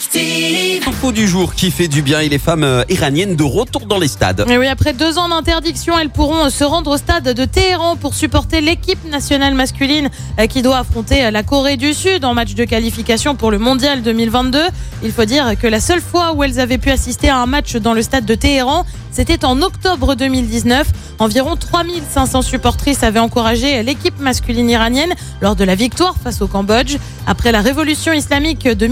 [0.00, 0.88] Active.
[0.88, 3.98] Info du jour qui fait du bien et les femmes euh, iraniennes de retour dans
[3.98, 4.46] les stades.
[4.48, 8.14] Et oui, après deux ans d'interdiction, elles pourront se rendre au stade de Téhéran pour
[8.14, 10.08] supporter l'équipe nationale masculine
[10.38, 13.58] euh, qui doit affronter euh, la Corée du Sud en match de qualification pour le
[13.58, 14.58] Mondial 2022.
[15.02, 17.76] Il faut dire que la seule fois où elles avaient pu assister à un match
[17.76, 20.86] dans le stade de Téhéran, c'était en octobre 2019.
[21.18, 25.12] Environ 3500 supportrices avaient encouragé l'équipe masculine iranienne
[25.42, 26.96] lors de la victoire face au Cambodge.
[27.26, 28.86] Après la révolution islamique de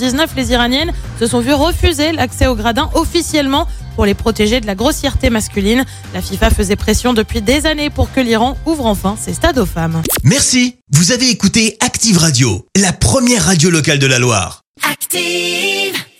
[0.00, 4.66] 1979, les Iraniennes se sont vues refuser l'accès au gradin officiellement pour les protéger de
[4.66, 5.84] la grossièreté masculine.
[6.14, 9.66] La FIFA faisait pression depuis des années pour que l'Iran ouvre enfin ses stades aux
[9.66, 10.02] femmes.
[10.24, 14.62] Merci, vous avez écouté Active Radio, la première radio locale de la Loire.
[14.90, 15.89] Active.